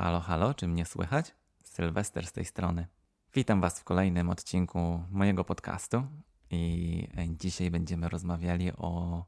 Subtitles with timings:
[0.00, 1.34] Halo, halo, czy mnie słychać?
[1.64, 2.86] Sylwester z tej strony.
[3.34, 6.02] Witam Was w kolejnym odcinku mojego podcastu
[6.50, 9.24] i dzisiaj będziemy rozmawiali o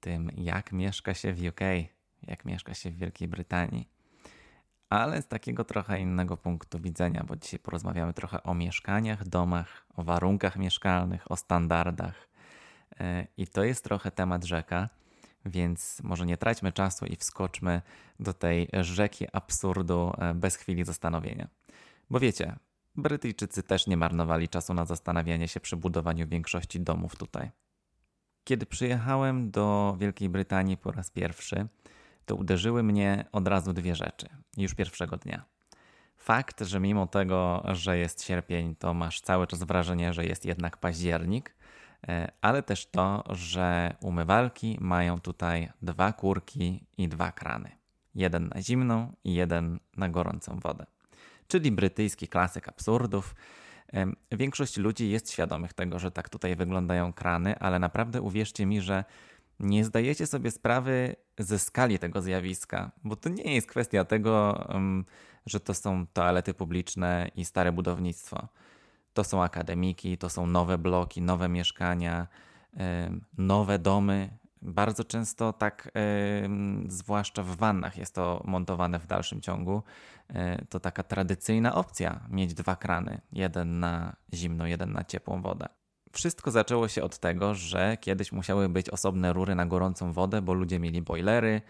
[0.00, 1.60] tym, jak mieszka się w UK,
[2.22, 3.88] jak mieszka się w Wielkiej Brytanii.
[4.88, 10.02] Ale z takiego trochę innego punktu widzenia, bo dzisiaj porozmawiamy trochę o mieszkaniach, domach, o
[10.02, 12.28] warunkach mieszkalnych, o standardach.
[13.00, 14.88] E, I to jest trochę temat rzeka
[15.46, 17.82] więc może nie traćmy czasu i wskoczmy
[18.20, 21.48] do tej rzeki absurdu e, bez chwili zastanowienia.
[22.10, 22.56] Bo wiecie,
[22.96, 27.50] Brytyjczycy też nie marnowali czasu na zastanawianie się przy budowaniu większości domów tutaj.
[28.44, 31.68] Kiedy przyjechałem do Wielkiej Brytanii po raz pierwszy,
[32.26, 35.44] to uderzyły mnie od razu dwie rzeczy, już pierwszego dnia.
[36.16, 40.76] Fakt, że mimo tego, że jest sierpień, to masz cały czas wrażenie, że jest jednak
[40.76, 41.54] październik,
[42.40, 47.70] ale też to, że umywalki mają tutaj dwa kurki i dwa krany.
[48.14, 50.86] Jeden na zimną i jeden na gorącą wodę.
[51.48, 53.34] Czyli brytyjski klasyk absurdów.
[53.92, 58.80] E, większość ludzi jest świadomych tego, że tak tutaj wyglądają krany, ale naprawdę uwierzcie mi,
[58.80, 59.04] że
[59.60, 64.64] nie zdajecie sobie sprawy ze skali tego zjawiska, bo to nie jest kwestia tego,
[65.46, 68.48] że to są toalety publiczne i stare budownictwo.
[69.14, 72.26] To są akademiki, to są nowe bloki, nowe mieszkania,
[73.38, 74.38] nowe domy.
[74.62, 75.90] Bardzo często tak,
[76.88, 79.82] zwłaszcza w wannach, jest to montowane w dalszym ciągu.
[80.28, 85.79] E, to taka tradycyjna opcja mieć dwa krany: jeden na zimną, jeden na ciepłą wodę.
[86.12, 90.54] Wszystko zaczęło się od tego, że kiedyś musiały być osobne rury na gorącą wodę, bo
[90.54, 91.62] ludzie mieli boilery,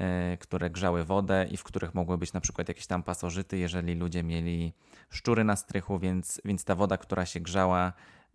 [0.00, 3.94] E, które grzały wodę i w których mogły być na przykład jakieś tam pasożyty, jeżeli
[3.94, 4.72] ludzie mieli
[5.10, 7.92] szczury na strychu, więc, więc ta woda, która się grzała,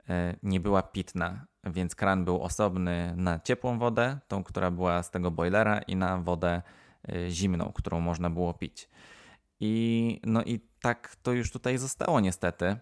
[0.09, 5.11] e, nie była pitna, więc kran był osobny na ciepłą wodę, tą, która była z
[5.11, 6.61] tego boilera, i na wodę
[7.09, 8.89] e, zimną, którą można było pić.
[9.59, 12.77] I, no i tak to już tutaj zostało niestety.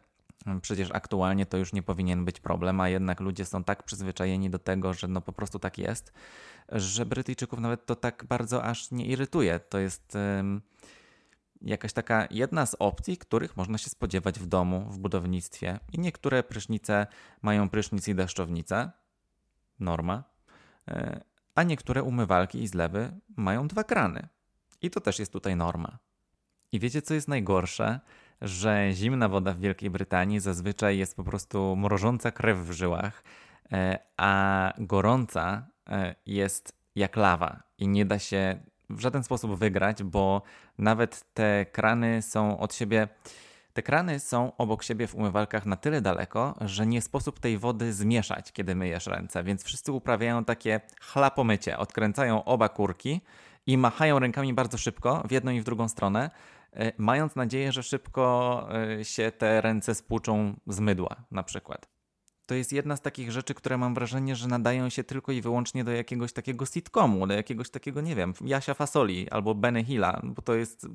[0.61, 4.59] Przecież aktualnie to już nie powinien być problem, a jednak ludzie są tak przyzwyczajeni do
[4.59, 6.13] tego, że no po prostu tak jest,
[6.69, 9.59] że Brytyjczyków nawet to tak bardzo aż nie irytuje.
[9.59, 10.17] To jest
[11.61, 15.79] jakaś taka jedna z opcji, których można się spodziewać w domu, w budownictwie.
[15.93, 17.07] I niektóre prysznice
[17.41, 18.91] mają prysznic i deszczownicę,
[19.79, 20.23] norma,
[20.87, 21.21] e,
[21.55, 24.27] a niektóre umywalki i zlewy mają dwa krany.
[24.81, 25.97] I to też jest tutaj norma.
[26.71, 27.99] I wiecie, co jest najgorsze?
[28.41, 33.23] Że zimna woda w Wielkiej Brytanii zazwyczaj jest po prostu mrożąca krew w żyłach,
[33.71, 38.59] e, a gorąca E, jest jak lawa i nie da się
[38.89, 40.41] w żaden sposób wygrać, bo
[40.77, 43.07] nawet te krany są od siebie.
[43.73, 47.93] Te krany są obok siebie w umywalkach na tyle daleko, że nie sposób tej wody
[47.93, 53.21] zmieszać, kiedy myjesz ręce, więc wszyscy uprawiają takie chlapomycie, odkręcają oba kurki
[53.65, 56.29] i machają rękami bardzo szybko w jedną i w drugą stronę,
[56.97, 58.67] mając nadzieję, że szybko
[58.99, 62.01] e, się te ręce spłuczą z mydła na przykład
[62.51, 65.83] to jest jedna z takich rzeczy, które mam wrażenie, że nadają się tylko i wyłącznie
[65.83, 70.41] do jakiegoś takiego sitcomu, do jakiegoś takiego, nie wiem, Jasia Fasoli albo Benny Hilla, bo
[70.41, 70.87] to jest...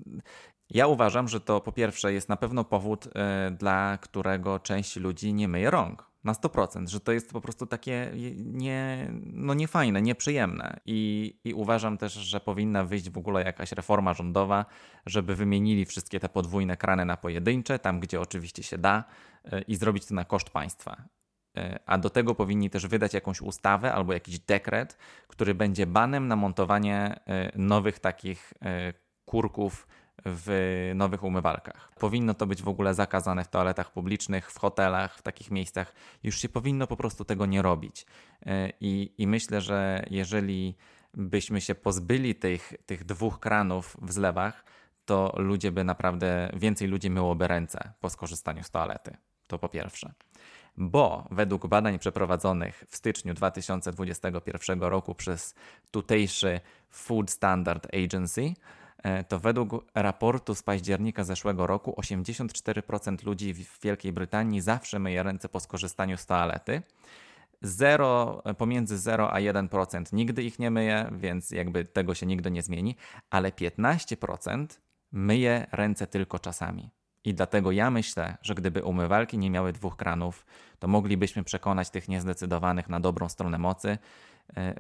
[0.71, 3.13] Ja uważam, że to po pierwsze jest na pewno powód, yy,
[3.51, 6.11] dla którego część ludzi nie myje rąk.
[6.25, 10.81] Na 100%, że to jest po prostu takie nie, no niefajne, nieprzyjemne.
[10.87, 14.67] I, I uważam też, że powinna wyjść w ogóle jakaś reforma rządowa,
[15.07, 19.05] żeby wymienili wszystkie te podwójne krany na pojedyncze, tam gdzie oczywiście się da,
[19.45, 21.09] y, i zrobić to na koszt państwa.
[21.57, 24.99] E, a do tego powinni też wydać jakąś ustawę albo jakiś dekret,
[25.29, 28.93] który będzie banem na montowanie e, nowych takich e,
[29.25, 29.87] kurków
[30.25, 31.91] w nowych umywalkach.
[31.99, 35.95] Powinno to być w ogóle zakazane w toaletach publicznych, w hotelach, w takich miejscach.
[36.23, 38.07] Już się powinno po prostu tego nie robić.
[38.81, 40.77] I, i myślę, że jeżeli
[41.15, 44.65] byśmy się pozbyli tych, tych dwóch kranów w zlewach,
[45.05, 49.17] to ludzie by naprawdę, więcej ludzi myłoby ręce po skorzystaniu z toalety.
[49.47, 50.13] To po pierwsze
[50.77, 55.55] bo według badań przeprowadzonych w styczniu 2021 roku przez
[55.91, 56.61] tutejszy
[56.91, 58.55] Food Standard Agency, e,
[59.29, 65.49] to według raportu z października zeszłego roku 84% ludzi w Wielkiej Brytanii zawsze myje ręce
[65.49, 66.83] po skorzystaniu z toalety.
[67.63, 72.63] 0, pomiędzy 0 a 1% nigdy ich nie myje, więc jakby tego się nigdy nie
[72.63, 72.97] zmieni,
[73.31, 74.67] ale 15%
[75.13, 76.91] myje ręce tylko czasami.
[77.25, 80.47] I dlatego ja myślę, że gdyby umywalki nie miały dwóch kranów,
[80.79, 83.99] to moglibyśmy przekonać tych niezdecydowanych na dobrą stronę mocy, e,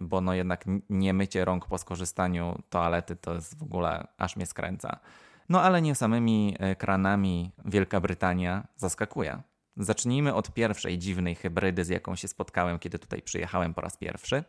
[0.00, 4.46] bo no jednak nie mycie rąk po skorzystaniu toalety to jest w ogóle aż mnie
[4.46, 5.00] skręca.
[5.48, 9.42] No ale nie samymi e, kranami Wielka Brytania zaskakuje.
[9.76, 14.44] Zacznijmy od pierwszej dziwnej hybrydy, z jaką się spotkałem, kiedy tutaj przyjechałem po raz pierwszy,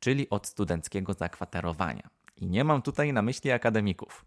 [0.00, 2.10] czyli od studenckiego zakwaterowania.
[2.36, 4.24] I nie mam tutaj na myśli akademików.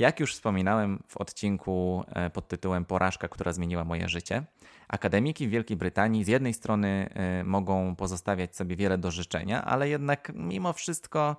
[0.00, 4.42] Jak już wspominałem w odcinku e, pod tytułem Porażka, która zmieniła moje życie,
[4.88, 9.88] akademiki w Wielkiej Brytanii z jednej strony e, mogą pozostawiać sobie wiele do życzenia, ale
[9.88, 11.36] jednak mimo wszystko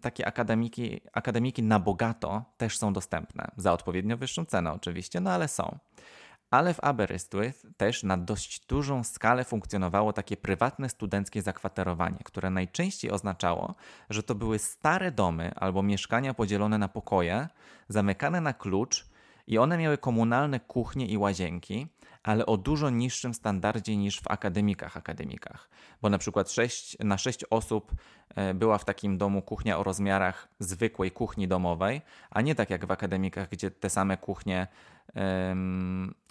[0.00, 3.50] takie akademiki, akademiki na bogato też są dostępne.
[3.56, 5.78] Za odpowiednio wyższą cenę oczywiście, no ale są.
[6.54, 13.10] Ale w Aberystwyth też na dość dużą skalę funkcjonowało takie prywatne studenckie zakwaterowanie, które najczęściej
[13.10, 13.74] oznaczało,
[14.10, 17.48] że to były stare domy albo mieszkania podzielone na pokoje,
[17.88, 19.06] zamykane na klucz
[19.46, 21.86] i one miały komunalne kuchnie i łazienki,
[22.24, 25.68] ale o dużo niższym standardzie niż w akademikach akademikach.
[26.02, 27.92] Bo na przykład 6, na 6 osób
[28.34, 32.86] e, była w takim domu kuchnia o rozmiarach zwykłej kuchni domowej, a nie tak jak
[32.86, 34.66] w akademikach, gdzie te same kuchnie,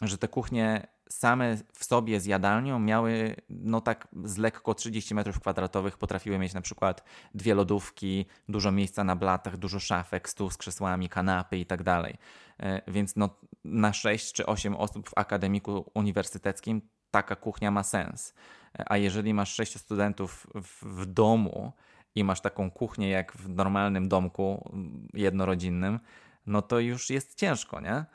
[0.01, 5.39] że te kuchnie same w sobie z jadalnią miały no tak z lekko 30 metrów
[5.39, 7.03] kwadratowych, potrafiły mieć na przykład
[7.33, 12.17] dwie lodówki, dużo miejsca na blatach, dużo szafek, stół z krzesłami, kanapy i tak dalej.
[12.59, 13.29] E, więc no,
[13.63, 18.33] na 6 czy 8 osób w akademiku uniwersyteckim taka kuchnia ma sens.
[18.79, 21.73] E, a jeżeli masz 6 studentów w, w domu
[22.15, 24.71] i masz taką kuchnię jak w normalnym domku
[25.13, 25.99] jednorodzinnym,
[26.45, 28.05] no to już jest ciężko, nie?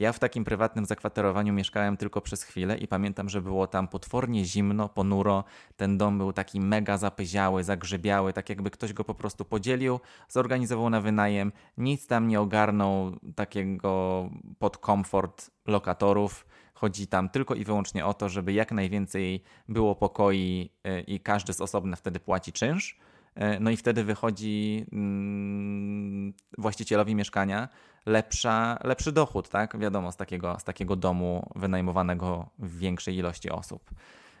[0.00, 4.44] Ja w takim prywatnym zakwaterowaniu mieszkałem tylko przez chwilę i pamiętam, że było tam potwornie
[4.44, 5.44] zimno, ponuro.
[5.76, 10.90] Ten dom był taki mega zapyziały, zagrzebiały, tak jakby ktoś go po prostu podzielił, zorganizował
[10.90, 16.46] na wynajem, nic tam nie ogarnął takiego pod komfort lokatorów.
[16.74, 21.52] Chodzi tam tylko i wyłącznie o to, żeby jak najwięcej było pokoi y, i każdy
[21.52, 22.98] z osobna wtedy płaci czynsz.
[23.36, 27.68] Y, no i wtedy wychodzi mm, właścicielowi mieszkania
[28.06, 29.78] lepsza, lepszy dochód, tak?
[29.78, 33.90] Wiadomo, z takiego, z takiego domu wynajmowanego w większej ilości osób.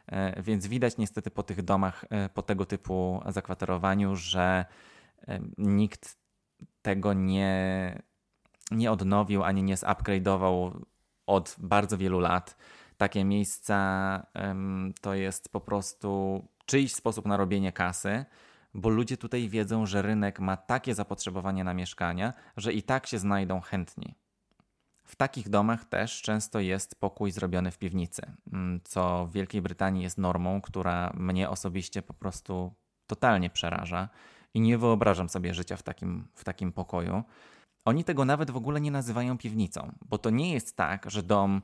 [0.06, 4.64] E, więc widać niestety po tych domach, e, po tego typu zakwaterowaniu, że
[5.28, 6.16] e, nikt
[6.82, 8.02] tego nie,
[8.70, 10.80] nie odnowił ani nie zupgrade'ował
[11.26, 12.56] od bardzo wielu lat.
[12.96, 14.26] Takie miejsca
[15.00, 18.24] to jest po prostu czyjś sposób na robienie kasy
[18.74, 23.18] bo ludzie tutaj wiedzą, że rynek ma takie zapotrzebowanie na mieszkania, że i tak się
[23.18, 24.14] znajdą chętni.
[25.04, 28.22] W takich domach też często jest pokój zrobiony w piwnicy,
[28.52, 32.74] mm, co w Wielkiej Brytanii jest normą, która mnie osobiście po prostu
[33.06, 34.08] totalnie przeraża
[34.54, 37.22] i nie wyobrażam sobie życia w takim, w takim pokoju.
[37.84, 41.62] Oni tego nawet w ogóle nie nazywają piwnicą, bo to nie jest tak, że dom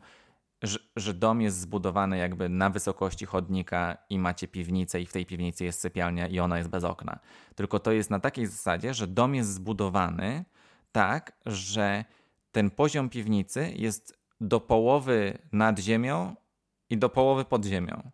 [0.62, 5.26] że, że, dom jest zbudowany jakby na wysokości chodnika i macie piwnicę i w tej
[5.26, 7.18] piwnicy jest sypialnia i ona jest bez okna.
[7.54, 10.44] Tylko to jest na takiej zasadzie, że dom jest zbudowany
[10.92, 12.04] tak, że
[12.52, 16.36] ten poziom piwnicy jest do połowy nad ziemią
[16.90, 18.10] i do połowy pod ziemią.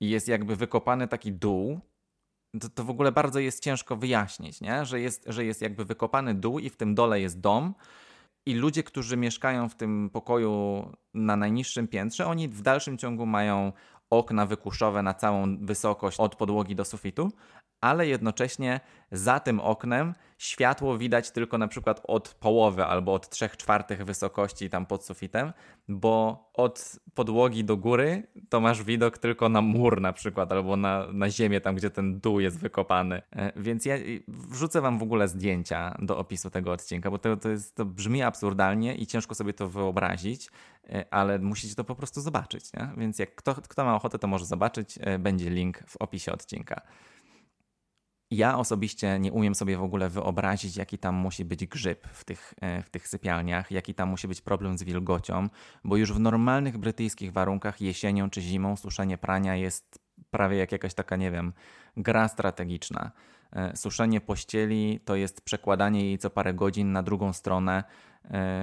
[0.00, 1.80] I jest jakby wykopany taki dół.
[2.60, 4.84] To, to w ogóle bardzo jest ciężko wyjaśnić, nie?
[4.84, 7.74] Że, jest, że jest jakby wykopany dół i w tym dole jest dom,
[8.46, 10.84] i ludzie, którzy mieszkają w tym pokoju
[11.14, 13.72] na najniższym piętrze, oni w dalszym ciągu mają
[14.10, 17.32] okna wykuszowe na całą wysokość od podłogi do sufitu,
[17.80, 18.80] ale jednocześnie
[19.12, 24.70] za tym oknem światło widać tylko na przykład od połowy albo od trzech czwartych wysokości
[24.70, 25.52] tam pod sufitem,
[25.88, 31.06] bo od podłogi do góry to masz widok tylko na mur na przykład albo na,
[31.12, 33.22] na ziemię tam, gdzie ten dół jest wykopany.
[33.30, 33.94] E, więc ja
[34.28, 38.22] wrzucę wam w ogóle zdjęcia do opisu tego odcinka, bo to, to, jest, to brzmi
[38.22, 40.50] absurdalnie i ciężko sobie to wyobrazić,
[40.90, 42.72] e, ale musicie to po prostu zobaczyć.
[42.72, 42.88] Nie?
[42.96, 44.98] Więc jak kto, kto ma ochotę, to może zobaczyć.
[45.00, 46.80] E, będzie link w opisie odcinka.
[48.30, 52.54] Ja osobiście nie umiem sobie w ogóle wyobrazić, jaki tam musi być grzyb w tych,
[52.60, 55.48] e, w tych sypialniach, jaki tam musi być problem z wilgocią,
[55.84, 59.98] bo już w normalnych brytyjskich warunkach jesienią czy zimą suszenie prania jest
[60.30, 61.52] prawie jak jakaś taka, nie wiem,
[61.96, 63.12] gra strategiczna.
[63.52, 67.84] E, suszenie pościeli to jest przekładanie jej co parę godzin na drugą stronę,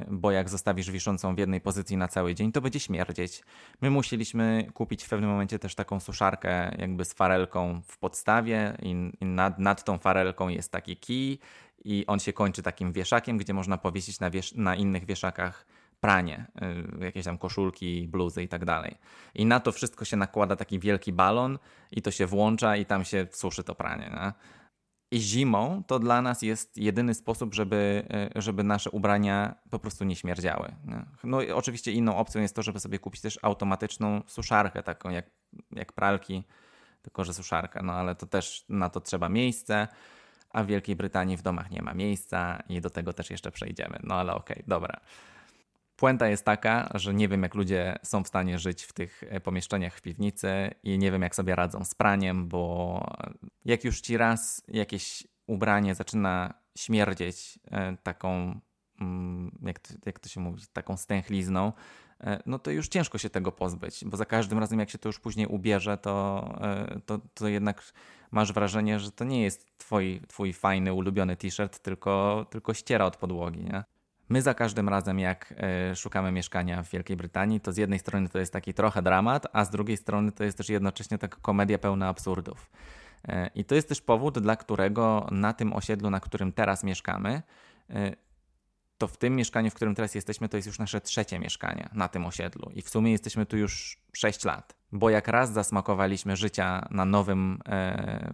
[0.08, 3.44] bo jak zostawisz wiszącą w jednej pozycji na cały dzień, to będzie śmierdzieć.
[3.82, 9.12] My musieliśmy kupić w pewnym momencie też taką suszarkę jakby z farelką w podstawie i,
[9.22, 11.40] i nad, nad tą farelką jest taki kij
[11.86, 15.66] i on się kończy takim wieszakiem, gdzie można powiesić na, wiesz na innych wieszakach
[16.02, 16.46] pranie,
[17.02, 18.98] y, jakieś tam koszulki, bluzy i tak dalej.
[19.36, 21.60] I na to wszystko się nakłada taki wielki balon
[21.92, 24.10] i to się włącza i tam się suszy to pranie.
[24.14, 24.34] Nie?
[25.20, 30.16] Zimą to dla nas jest jedyny sposób, żeby, y, żeby nasze ubrania po prostu nie
[30.16, 30.76] śmierdziały.
[31.24, 35.26] No oczywiście inną opcją jest to, żeby sobie kupić też automatyczną suszarkę, taką jak,
[35.72, 36.44] jak pralki,
[37.02, 37.82] tylko że suszarka.
[37.84, 39.88] No ale to też na to trzeba miejsce,
[40.50, 44.00] a w Wielkiej Brytanii w domach nie ma miejsca i do tego też jeszcze przejdziemy.
[44.04, 45.00] No ale okej, okay, dobra.
[46.04, 49.40] Puenta jest taka, że nie wiem, jak ludzie są w stanie żyć w tych e,
[49.40, 53.06] pomieszczeniach w piwnicy i nie wiem, jak sobie radzą z praniem, bo
[53.66, 58.60] jak już ci raz jakieś ubranie zaczyna śmierdzieć e, taką
[59.02, 61.74] mm, jak to, jak to się mówi, taką stęchlizną,
[62.22, 65.10] e, no to już ciężko się tego pozbyć, bo za każdym razem, jak się to
[65.10, 66.50] już później ubierze, to,
[67.06, 67.94] to, to jednak
[68.32, 73.18] masz wrażenie, że to nie jest twój, twój fajny, ulubiony t-shirt, tylko, tylko ściera od
[73.18, 73.64] podłogi.
[73.64, 73.93] Nie?
[74.30, 78.30] My za każdym razem, jak e, szukamy mieszkania w Wielkiej Brytanii, to z jednej strony
[78.30, 81.78] to jest taki trochę dramat, a z drugiej strony to jest też jednocześnie taka komedia
[81.78, 82.72] pełna absurdów.
[83.28, 87.42] E, I to jest też powód, dla którego na tym osiedlu, na którym teraz mieszkamy,
[87.90, 88.16] e,
[88.98, 92.08] to w tym mieszkaniu, w którym teraz jesteśmy, to jest już nasze trzecie mieszkanie na
[92.08, 92.72] tym osiedlu.
[92.74, 94.76] I w sumie jesteśmy tu już 6 lat.
[94.92, 97.60] Bo jak raz zasmakowaliśmy życia na nowym,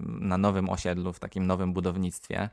[0.03, 2.49] na nowym osiedlu, w takim nowym budownictwie,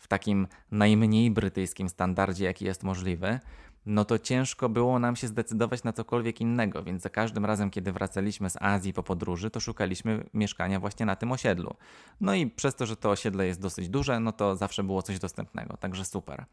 [0.00, 3.38] w takim najmniej brytyjskim standardzie, jaki jest możliwy,
[3.86, 7.92] no to ciężko było nam się zdecydować na cokolwiek innego, więc za każdym razem, kiedy
[7.92, 11.74] wracaliśmy z Azji po podróży, to szukaliśmy mieszkania właśnie na tym osiedlu.
[12.20, 15.18] No i przez to, że to osiedle jest dosyć duże, no to zawsze było coś
[15.18, 16.44] dostępnego, także super.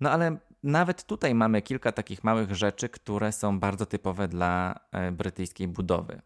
[0.00, 5.12] No ale nawet tutaj mamy kilka takich małych rzeczy, które są bardzo typowe dla e,
[5.12, 6.22] brytyjskiej budowy.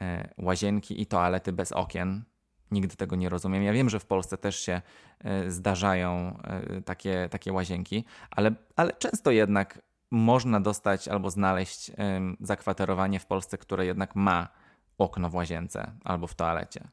[0.00, 2.22] E, łazienki i toalety bez okien,
[2.70, 3.62] Nigdy tego nie rozumiem.
[3.62, 4.82] Ja wiem, że w Polsce też się
[5.24, 11.90] e, zdarzają e, takie, takie łazienki, ale, ale często jednak można dostać albo znaleźć
[12.40, 14.48] zakwaterowanie w Polsce, które jednak ma
[14.98, 16.88] okno w łazience albo w toalecie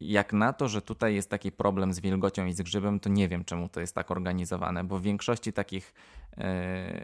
[0.00, 3.28] jak na to, że tutaj jest taki problem z wilgocią i z grzybem, to nie
[3.28, 5.94] wiem, czemu to jest tak organizowane, bo w większości takich
[6.36, 6.44] yy,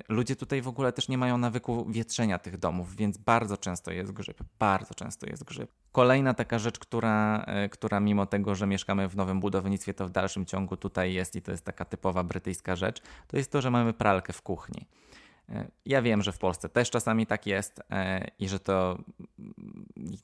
[0.08, 4.12] ludzie tutaj w ogóle też nie mają nawyku wietrzenia tych domów, więc bardzo często jest
[4.12, 5.70] grzyb, bardzo często jest grzyb.
[5.92, 10.10] Kolejna taka rzecz, która, yy, która mimo tego, że mieszkamy w nowym budownictwie, to w
[10.10, 13.70] dalszym ciągu tutaj jest i to jest taka typowa brytyjska rzecz, to jest to, że
[13.70, 14.86] mamy pralkę w kuchni.
[15.48, 18.98] E, ja wiem, że w Polsce też czasami tak jest e, i że to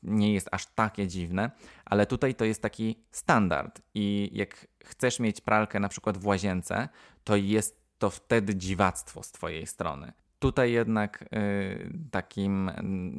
[0.02, 1.50] nie jest aż takie dziwne,
[1.84, 3.82] ale tutaj to jest taki standard.
[3.94, 6.88] I jak chcesz mieć pralkę na przykład w łazience,
[7.24, 10.12] to jest to wtedy dziwactwo z Twojej strony.
[10.38, 12.70] Tutaj jednak y, takim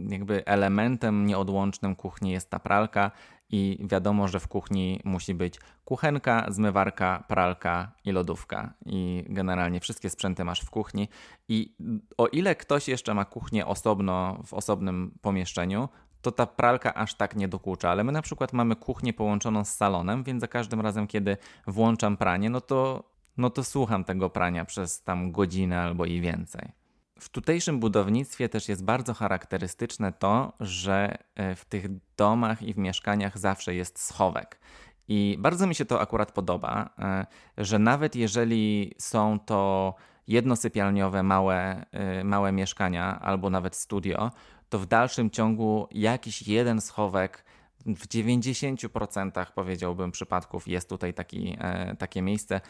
[0.09, 3.11] jakby elementem nieodłącznym kuchni jest ta pralka
[3.53, 8.73] i wiadomo, że w kuchni musi być kuchenka, zmywarka, pralka i lodówka.
[8.85, 11.07] I generalnie wszystkie sprzęty masz w kuchni.
[11.47, 11.75] I
[12.17, 15.89] o ile ktoś jeszcze ma kuchnię osobno, w osobnym pomieszczeniu,
[16.21, 19.69] to ta pralka aż tak nie dokucza, ale my na przykład mamy kuchnię połączoną z
[19.69, 23.03] salonem, więc za każdym razem, kiedy włączam pranie, no to,
[23.37, 26.82] no to słucham tego prania przez tam godzinę albo i więcej.
[27.19, 31.85] W tutejszym budownictwie też jest bardzo charakterystyczne to, że e, w tych
[32.17, 34.59] domach i w mieszkaniach zawsze jest schowek.
[35.07, 37.25] I bardzo mi się to akurat podoba, e,
[37.57, 39.95] że nawet jeżeli są to
[40.27, 44.31] jednosypialniowe małe, e, małe mieszkania albo nawet studio,
[44.69, 47.45] to w dalszym ciągu jakiś jeden schowek
[47.85, 51.57] w 90% powiedziałbym przypadków jest tutaj taki,
[51.99, 52.61] takie miejsce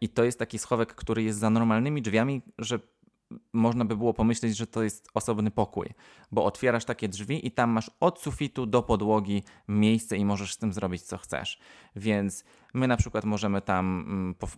[0.00, 2.78] i to jest taki schowek, który jest za normalnymi drzwiami, że
[3.52, 5.88] można by było pomyśleć, że to jest osobny pokój,
[6.32, 10.58] bo otwierasz takie drzwi i tam masz od sufitu do podłogi miejsce i możesz z
[10.58, 11.58] tym zrobić co chcesz.
[11.96, 14.04] Więc My na przykład możemy tam,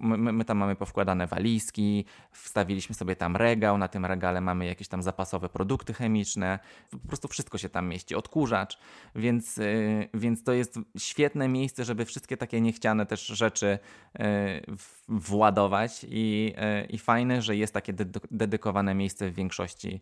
[0.00, 4.66] mm, my, my tam mamy powkładane walizki, wstawiliśmy sobie tam regał, na tym regale mamy
[4.66, 6.58] jakieś tam zapasowe produkty chemiczne,
[6.90, 8.78] po prostu wszystko się tam mieści, odkurzacz,
[9.14, 13.78] więc, y, więc to jest świetne miejsce, żeby wszystkie takie niechciane też rzeczy
[14.20, 14.22] y,
[15.08, 17.92] władować i, y, i fajne, że jest takie
[18.30, 20.00] dedykowane miejsce w większości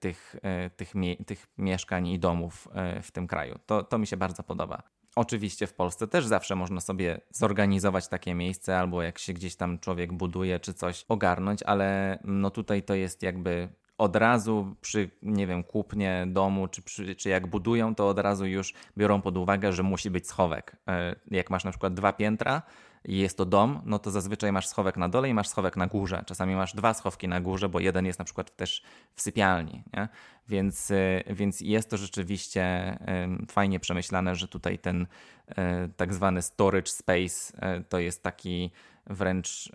[0.00, 0.36] tych,
[0.76, 0.94] tych,
[1.26, 2.68] tych mieszkań i domów
[3.02, 3.58] w tym kraju.
[3.66, 4.95] To, to mi się bardzo podoba.
[5.16, 9.78] Oczywiście w Polsce też zawsze można sobie zorganizować takie miejsce, albo jak się gdzieś tam
[9.78, 13.68] człowiek buduje, czy coś ogarnąć, ale no tutaj to jest jakby
[13.98, 18.46] od razu przy, nie wiem, kupnie domu, czy, przy, czy jak budują, to od razu
[18.46, 20.76] już biorą pod uwagę, że musi być schowek.
[20.88, 22.62] E, jak masz na przykład dwa piętra,
[23.06, 25.86] i jest to dom, no to zazwyczaj masz schowek na dole i masz schowek na
[25.86, 26.22] górze.
[26.26, 28.82] Czasami masz dwa schowki na górze, bo jeden jest na przykład też
[29.14, 29.82] w sypialni.
[29.94, 30.08] Nie?
[30.48, 32.98] Więc, y, więc jest to rzeczywiście
[33.50, 35.54] fajnie przemyślane, że tutaj ten y,
[35.96, 38.70] tak zwany storage space y, to jest taki
[39.06, 39.72] wręcz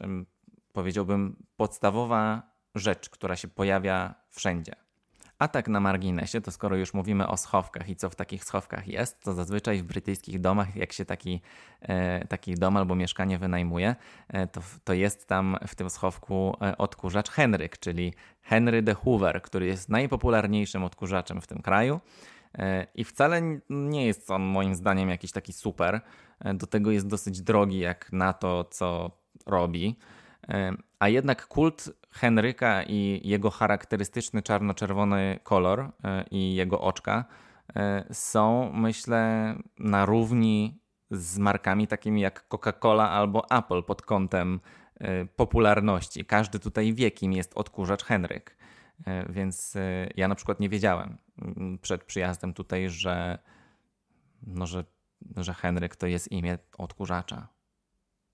[0.73, 4.75] powiedziałbym podstawowa rzecz, która się pojawia wszędzie.
[5.41, 8.87] A tak na marginesie, to skoro już mówimy o schowkach i co w takich schowkach
[8.87, 11.41] jest, to zazwyczaj w brytyjskich domach, jak się taki,
[11.81, 13.95] e, taki dom albo mieszkanie wynajmuje,
[14.27, 19.41] e, to, to jest tam w tym schowku e, odkurzacz Henryk, czyli Henry de Hoover,
[19.41, 21.99] który jest najpopularniejszym odkurzaczem w tym kraju.
[22.95, 26.01] I wcale nie jest on moim zdaniem jakiś taki super.
[26.53, 29.11] Do tego jest dosyć drogi jak na to, co
[29.45, 29.95] robi.
[30.99, 37.25] A jednak kult Henryka i jego charakterystyczny czarno-czerwony kolor e, i jego oczka
[37.75, 44.59] e, są, myślę, na równi z markami takimi jak Coca-Cola albo Apple pod kątem
[45.35, 46.25] popularności.
[46.25, 48.57] Każdy tutaj wie, kim jest odkurzacz Henryk.
[49.29, 49.77] Więc
[50.15, 53.39] ja na przykład nie wiedziałem mm, przed przyjazdem tutaj, że,
[54.47, 54.83] no, że,
[55.37, 57.47] że Henryk to jest imię odkurzacza.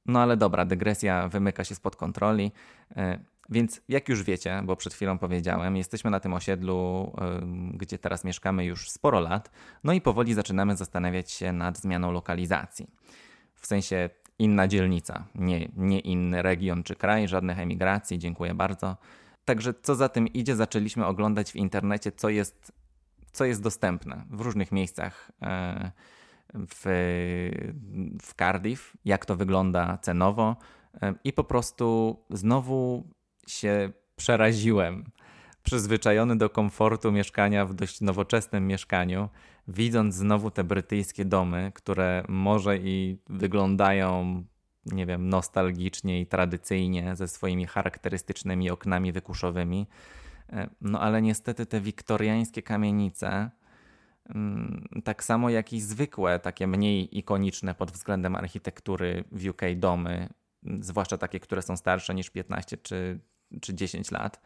[0.06, 2.52] No ale dobra, dygresja wymyka się spod kontroli.
[3.50, 7.12] Więc jak już wiecie, bo przed chwilą powiedziałem, jesteśmy na tym osiedlu,
[7.74, 9.52] gdzie teraz mieszkamy już sporo lat,
[9.84, 12.88] no i powoli zaczynamy zastanawiać się nad zmianą lokalizacji.
[13.56, 18.98] W sensie inna dzielnica, nie, nie inny region czy kraj, żadnych emigracji, dziękuję bardzo.
[19.46, 22.72] Także co za tym idzie, zaczęliśmy oglądać w internecie, co jest,
[23.32, 25.92] co jest dostępne w różnych miejscach e,
[26.54, 26.84] w,
[28.22, 30.56] w Cardiff, jak to wygląda cenowo.
[31.02, 33.08] E, I po prostu znowu
[33.48, 35.04] się przeraziłem.
[35.64, 39.30] Przyzwyczajony do komfortu mieszkania w dość nowoczesnym mieszkaniu,
[39.68, 44.44] widząc znowu te brytyjskie domy, które może i wyglądają,
[44.86, 49.88] nie wiem, nostalgicznie i tradycyjnie, ze swoimi charakterystycznymi oknami wykuszowymi.
[50.50, 53.50] E, no ale niestety te wiktoriańskie kamienice,
[54.30, 60.30] mm, tak samo jak i zwykłe, takie mniej ikoniczne pod względem architektury w UK domy,
[60.82, 63.20] zwłaszcza takie, które są starsze niż 15 czy,
[63.62, 64.42] czy 10 lat,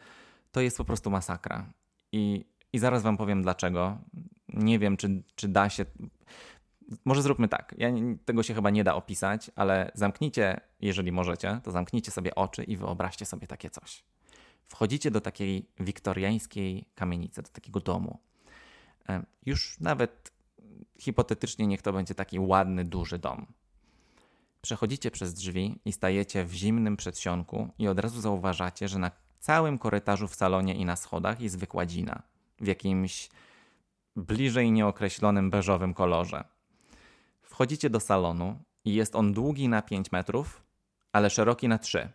[0.51, 1.74] to jest po prostu masakra.
[2.12, 3.98] I, i zaraz Wam powiem dlaczego.
[4.50, 5.86] Nie wiem, czy, czy da się.
[7.05, 7.75] Może zróbmy tak.
[7.77, 7.89] Ja,
[8.25, 12.77] tego się chyba nie da opisać, ale zamknijcie, jeżeli możecie, to zamknijcie sobie oczy i
[12.77, 14.03] wyobraźcie sobie takie coś.
[14.67, 18.20] Wchodzicie do takiej wiktoriańskiej kamienicy, do takiego domu.
[19.46, 20.31] Już nawet
[21.00, 23.46] hipotetycznie niech to będzie taki ładny, duży dom.
[24.62, 29.77] Przechodzicie przez drzwi i stajecie w zimnym przedsionku i od razu zauważacie, że na całym
[29.77, 32.24] korytarzu w salonie i na schodach jest wykładzina
[32.60, 33.30] w jakimś
[34.15, 36.44] bliżej nieokreślonym beżowym kolorze.
[37.41, 40.63] Wchodzicie do salonu i jest on długi na 5 metrów,
[41.13, 42.10] ale szeroki na 3.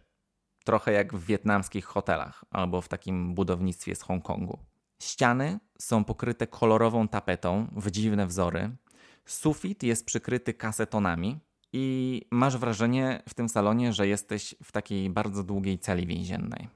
[0.64, 4.58] Trochę jak w wietnamskich hotelach albo w takim budownictwie z Hongkongu.
[5.02, 8.76] Ściany są pokryte kolorową tapetą w dziwne wzory.
[9.24, 11.40] Sufit jest przykryty kasetonami,
[11.78, 16.68] i masz wrażenie w tym salonie, że jesteś w takiej bardzo długiej celi więziennej,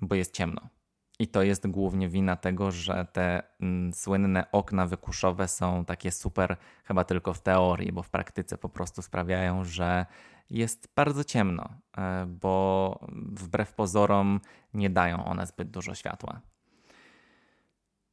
[0.00, 0.60] bo jest ciemno.
[1.18, 6.56] I to jest głównie wina tego, że te mm, słynne okna wykuszowe są takie super,
[6.84, 10.06] chyba tylko w teorii, bo w praktyce po prostu sprawiają, że
[10.50, 12.98] jest bardzo ciemno, e, bo
[13.32, 14.40] wbrew pozorom
[14.74, 16.40] nie dają one zbyt dużo światła.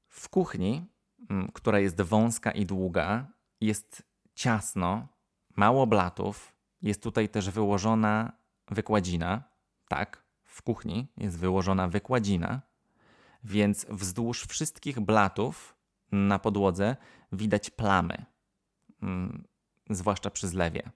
[0.07, 0.85] W kuchni,
[1.29, 3.27] mm, która jest wąska i długa,
[3.61, 4.03] jest
[4.35, 5.13] ciasno,
[5.55, 6.53] mało blatów.
[6.81, 8.31] Jest tutaj też wyłożona
[8.71, 9.43] wykładzina.
[9.87, 12.61] Tak, w kuchni jest wyłożona wykładzina,
[13.43, 15.75] więc wzdłuż wszystkich blatów
[16.11, 16.95] na podłodze
[17.31, 18.25] widać plamy,
[19.01, 19.43] mm,
[19.89, 20.91] zwłaszcza przy zlewie.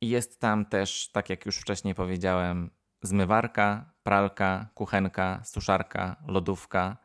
[0.00, 2.70] I jest tam też, tak jak już wcześniej powiedziałem,
[3.02, 6.96] zmywarka, pralka, kuchenka, suszarka, lodówka,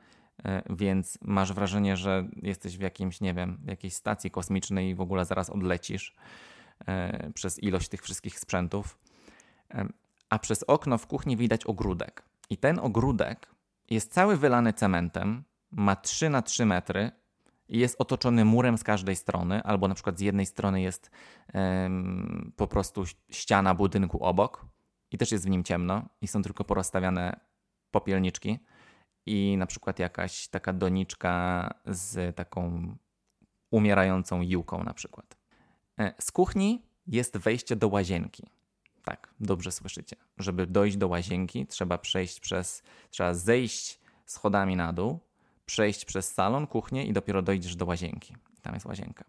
[0.46, 5.02] e, więc masz wrażenie, że jesteś w jakimś, nie wiem, jakiejś stacji kosmicznej i w
[5.02, 6.16] ogóle zaraz odlecisz.
[6.88, 9.00] E, przez ilość tych wszystkich sprzętów.
[9.72, 9.88] E,
[10.30, 12.24] a przez okno w kuchni widać ogródek.
[12.50, 13.52] I ten ogródek
[13.90, 17.12] jest cały wylany cementem, ma 3 na 3 metry
[17.68, 21.12] i jest otoczony murem z każdej strony, albo na przykład z jednej strony jest
[22.56, 24.66] po prostu ściana budynku obok
[25.12, 27.40] i też jest w nim ciemno i są tylko porozstawiane
[27.92, 28.60] popielniczki
[29.26, 32.96] i na przykład jakaś taka doniczka z taką
[33.72, 35.45] umierającą juką na przykład.
[36.00, 38.50] E, z kuchni jest wejście do łazienki.
[39.04, 40.16] Tak, dobrze słyszycie.
[40.38, 45.20] Żeby dojść do łazienki, trzeba przejść przez, trzeba zejść schodami na dół,
[45.66, 48.36] przejść przez salon, kuchnię i dopiero dojdziesz do łazienki.
[48.62, 49.26] Tam jest łazienka.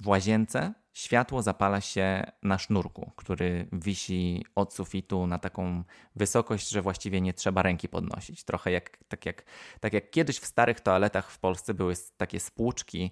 [0.00, 5.84] W łazience światło zapala się na sznurku, który wisi od sufitu na taką
[6.16, 8.44] wysokość, że właściwie nie trzeba ręki podnosić.
[8.44, 9.44] Trochę jak, tak, jak,
[9.80, 13.10] tak jak kiedyś w starych toaletach w Polsce były takie spłuczki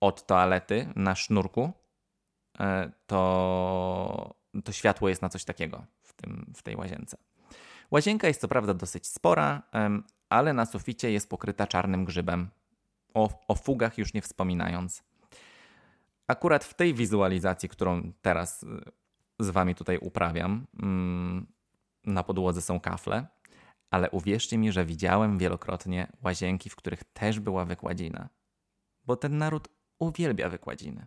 [0.00, 1.72] od toalety na sznurku,
[2.60, 4.34] e, to,
[4.64, 7.16] to światło jest na coś takiego w, tym, w tej łazience.
[7.90, 9.62] Łazienka jest co prawda dosyć spora,
[10.28, 12.48] ale na suficie jest pokryta czarnym grzybem.
[13.14, 15.04] O, o fugach już nie wspominając.
[16.26, 18.66] Akurat w tej wizualizacji, którą teraz e,
[19.38, 21.46] z Wami tutaj uprawiam, mm,
[22.04, 23.26] na podłodze są kafle,
[23.90, 28.28] ale uwierzcie mi, że widziałem wielokrotnie łazienki, w których też była wykładzina.
[29.04, 31.06] Bo ten naród uwielbia wykładziny.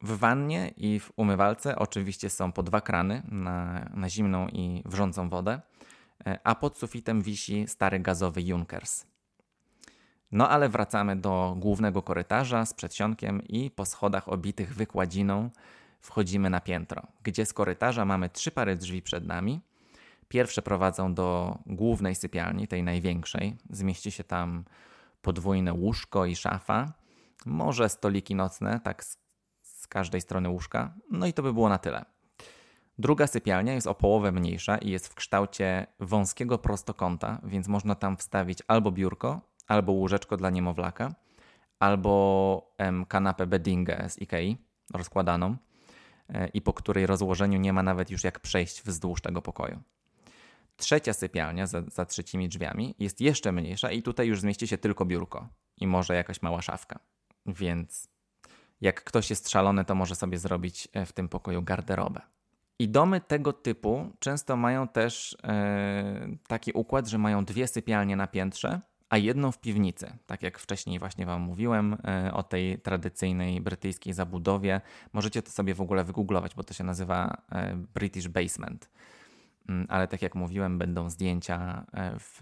[0.00, 5.28] W wannie i w umywalce oczywiście są po dwa krany na, na zimną i wrzącą
[5.28, 5.60] wodę,
[6.26, 9.06] e, a pod sufitem wisi stary gazowy Junkers.
[10.32, 15.50] No ale wracamy do głównego korytarza z przedsionkiem i po schodach obitych wykładziną
[16.00, 19.60] wchodzimy na piętro, gdzie z korytarza mamy trzy pary drzwi przed nami
[20.32, 23.56] Pierwsze prowadzą do głównej sypialni, tej największej.
[23.70, 24.64] Zmieści się tam
[25.22, 26.92] podwójne łóżko i szafa,
[27.46, 29.18] może stoliki nocne, tak z,
[29.62, 30.94] z każdej strony łóżka.
[31.10, 32.04] No i to by było na tyle.
[32.98, 38.16] Druga sypialnia jest o połowę mniejsza i jest w kształcie wąskiego prostokąta, więc można tam
[38.16, 41.14] wstawić albo biurko, albo łóżeczko dla niemowlaka,
[41.78, 44.56] albo em, kanapę beddingę z Ikei
[44.94, 45.56] rozkładaną
[46.28, 49.82] e, i po której rozłożeniu nie ma nawet już jak przejść wzdłuż tego pokoju.
[50.76, 55.04] Trzecia sypialnia za, za trzecimi drzwiami jest jeszcze mniejsza i tutaj już zmieści się tylko
[55.04, 56.98] biurko i może jakaś mała szafka.
[57.46, 58.12] Więc
[58.82, 62.20] jak ktoś jest szalony, to może sobie zrobić e, w tym pokoju garderobę.
[62.78, 68.26] I domy tego typu często mają też e, taki układ, że mają dwie sypialnie na
[68.26, 70.12] piętrze, a jedną w piwnicy.
[70.26, 74.80] Tak jak wcześniej właśnie Wam mówiłem e, o tej tradycyjnej brytyjskiej zabudowie.
[75.12, 77.42] Możecie to sobie w ogóle wygooglować, bo to się nazywa
[77.94, 78.90] British Basement.
[79.68, 81.86] Mm, ale tak jak mówiłem, będą zdjęcia
[82.18, 82.40] w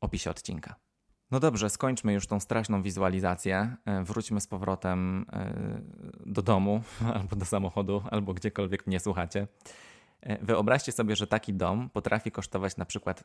[0.00, 0.85] opisie odcinka.
[1.30, 3.76] No dobrze, skończmy już tą straszną wizualizację.
[3.84, 5.80] E, wróćmy z powrotem e,
[6.26, 6.82] do domu,
[7.14, 9.46] albo do samochodu, albo gdziekolwiek mnie słuchacie.
[10.20, 13.24] E, wyobraźcie sobie, że taki dom potrafi kosztować na przykład,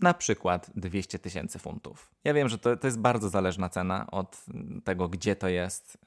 [0.00, 2.10] na przykład 200 tysięcy funtów.
[2.24, 4.44] Ja wiem, że to, to jest bardzo zależna cena od
[4.84, 5.98] tego, gdzie to jest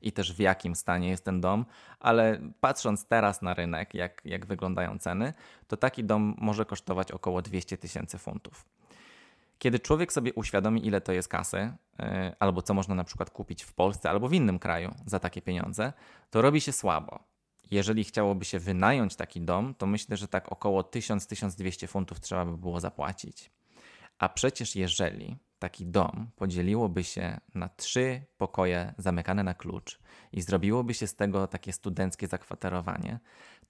[0.00, 1.64] i też w jakim stanie jest ten dom,
[2.00, 5.32] ale patrząc teraz na rynek, jak, jak wyglądają ceny,
[5.68, 8.64] to taki dom może kosztować około 200 tysięcy funtów.
[9.62, 12.06] Kiedy człowiek sobie uświadomi, ile to jest kasy, yy,
[12.38, 15.92] albo co można na przykład kupić w Polsce albo w innym kraju za takie pieniądze,
[16.30, 17.32] to robi się słabo
[17.72, 22.56] jeżeli chciałoby się wynająć taki dom, to myślę, że tak około 1000-1200 funtów trzeba by
[22.56, 23.50] było zapłacić.
[24.18, 29.98] A przecież jeżeli taki dom podzieliłoby się na trzy pokoje zamykane na klucz
[30.32, 33.20] i zrobiłoby się z tego takie studenckie zakwaterowanie,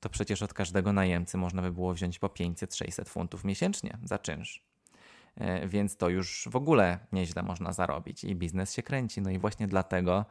[0.01, 4.72] to przecież od każdego najemcy można by było wziąć po 500-600 funtów miesięcznie za czynsz.
[5.37, 9.23] E, więc to już w ogóle nieźle można zarobić i biznes się kręci.
[9.23, 10.25] No i właśnie dlatego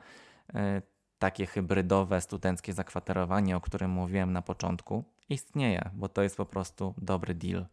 [0.53, 0.81] e,
[1.19, 6.93] takie hybrydowe studenckie zakwaterowanie, o którym mówiłem na początku, istnieje, bo to jest po prostu
[6.97, 7.65] dobry deal.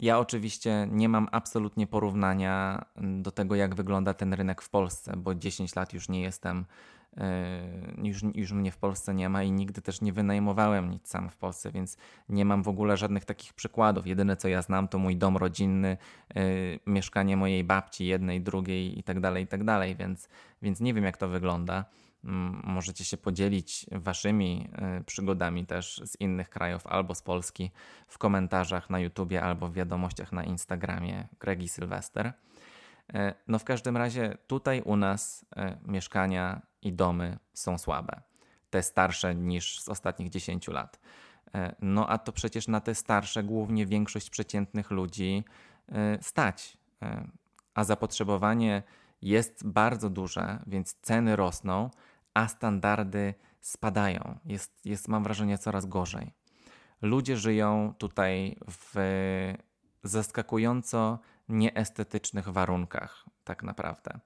[0.00, 5.34] Ja oczywiście nie mam absolutnie porównania do tego, jak wygląda ten rynek w Polsce, bo
[5.34, 6.64] 10 lat już nie jestem,
[8.02, 11.36] już, już mnie w Polsce nie ma i nigdy też nie wynajmowałem nic sam w
[11.36, 11.96] Polsce, więc
[12.28, 14.06] nie mam w ogóle żadnych takich przykładów.
[14.06, 15.96] Jedyne co ja znam to mój dom rodzinny,
[16.34, 16.42] yy,
[16.86, 20.28] mieszkanie mojej babci, jednej, drugiej i tak dalej, i tak dalej, więc,
[20.62, 21.84] więc nie wiem jak to wygląda.
[22.64, 24.68] Możecie się podzielić waszymi
[25.00, 27.70] y, przygodami też z innych krajów albo z Polski
[28.08, 32.32] w komentarzach na YouTubie albo w wiadomościach na Instagramie Gregi Sylwester.
[33.48, 35.46] No w każdym razie tutaj u nas
[35.86, 38.20] mieszkania i domy są słabe.
[38.70, 41.00] Te starsze niż z ostatnich 10 lat.
[41.80, 45.44] No a to przecież na te starsze głównie większość przeciętnych ludzi
[46.20, 46.78] stać.
[47.74, 48.82] A zapotrzebowanie
[49.22, 51.90] jest bardzo duże, więc ceny rosną,
[52.34, 54.38] a standardy spadają.
[54.44, 56.32] Jest, jest, mam wrażenie, coraz gorzej.
[57.02, 58.94] Ludzie żyją tutaj w
[60.02, 64.20] zaskakująco nieestetycznych warunkach, tak naprawdę.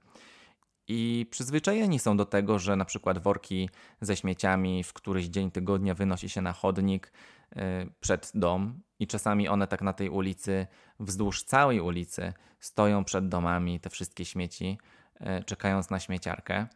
[0.87, 3.69] I przyzwyczajeni są do tego, że na przykład worki
[4.01, 7.13] ze śmieciami w któryś dzień tygodnia wynosi się na chodnik
[7.51, 7.59] y,
[7.99, 10.67] przed dom, i czasami one tak na tej ulicy,
[10.99, 14.77] wzdłuż całej ulicy, stoją przed domami, te wszystkie śmieci,
[15.21, 16.67] y, czekając na śmieciarkę.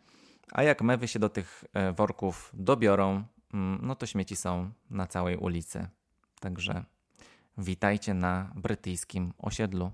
[0.51, 5.07] A jak mewy się do tych e, worków dobiorą, mm, no to śmieci są na
[5.07, 5.87] całej ulicy.
[6.39, 6.83] Także
[7.57, 9.91] witajcie na brytyjskim osiedlu.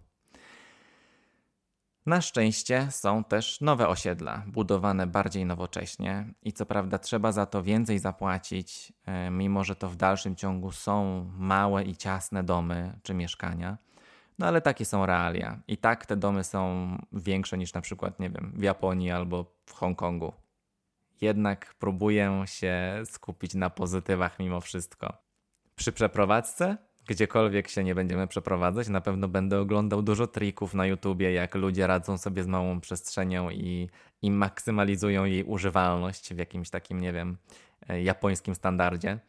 [2.06, 7.64] Na szczęście są też nowe osiedla, budowane bardziej nowocześnie i co prawda trzeba za to
[7.64, 13.14] więcej zapłacić, e, mimo że to w dalszym ciągu są małe i ciasne domy czy
[13.14, 13.78] mieszkania.
[14.40, 15.60] No ale takie są realia.
[15.68, 19.74] I tak te domy są większe niż na przykład, nie wiem, w Japonii albo w
[19.74, 20.34] Hongkongu
[21.24, 25.18] jednak próbuję się skupić na pozytywach mimo wszystko.
[25.76, 31.32] Przy przeprowadzce, gdziekolwiek się nie będziemy przeprowadzać, na pewno będę oglądał dużo trików na YouTubie,
[31.34, 33.90] jak ludzie radzą sobie z małą przestrzenią i,
[34.22, 37.38] i maksymalizują jej używalność w jakimś takim, nie wiem,
[37.90, 39.20] e, japońskim standardzie.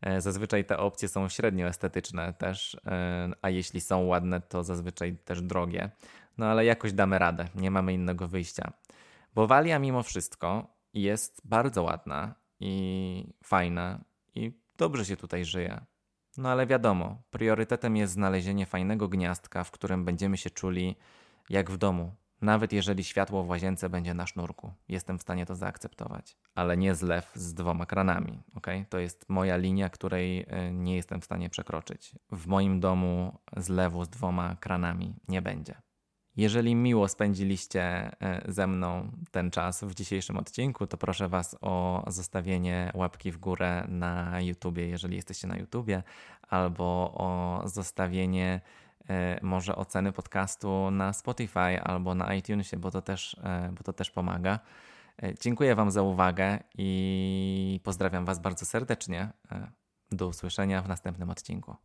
[0.00, 5.16] E, zazwyczaj te opcje są średnio estetyczne też, e, a jeśli są ładne, to zazwyczaj
[5.24, 5.90] też drogie.
[6.38, 8.72] No ale jakoś damy radę, nie mamy innego wyjścia.
[9.34, 15.80] Bo Walia mimo wszystko jest bardzo ładna i fajna i dobrze się tutaj żyje.
[16.36, 20.96] No ale wiadomo, priorytetem jest znalezienie fajnego gniazdka, w którym będziemy się czuli
[21.50, 25.54] jak w domu, Nawet jeżeli światło w łazience będzie na sznurku, jestem w stanie to
[25.54, 28.42] zaakceptować, ale nie zlew z dwoma kranami.
[28.54, 28.86] Okay?
[28.88, 32.14] To jest moja linia, której y, nie jestem w stanie przekroczyć.
[32.32, 35.74] W moim domu zlewu z dwoma kranami nie będzie.
[36.36, 38.10] Jeżeli miło spędziliście
[38.48, 43.38] y, ze mną ten czas w dzisiejszym odcinku, to proszę Was o zostawienie łapki w
[43.38, 46.02] górę na YouTubie, jeżeli jesteście na YouTubie,
[46.48, 48.60] albo o zostawienie
[49.08, 53.92] E, może oceny podcastu na Spotify albo na iTunesie, bo to też, e, bo to
[53.92, 54.58] też pomaga.
[55.22, 59.28] E, dziękuję Wam za uwagę i pozdrawiam Was bardzo serdecznie.
[60.10, 61.76] Do usłyszenia w następnym odcinku.